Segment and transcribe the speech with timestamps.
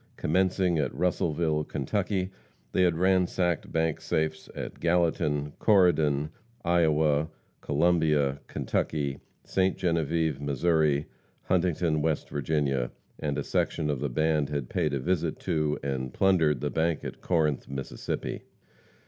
[0.17, 2.31] Commencing at Russellville, Kentucky,
[2.71, 6.31] they had ransacked bank safes at Gallatin, Corydon,
[6.65, 7.29] Iowa,
[7.61, 9.75] Columbia, Kentucky, Ste.
[9.77, 11.03] Genevieve, Mo.,
[11.43, 16.11] Huntington, West Virginia, and a section of the band had paid a visit to, and
[16.11, 18.41] plundered the bank at Corinth, Mississippi.